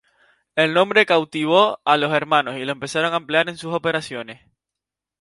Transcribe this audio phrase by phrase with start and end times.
[0.55, 4.41] El nombre cautivó a los hermanos y lo empezaron a emplear en sus operaciones.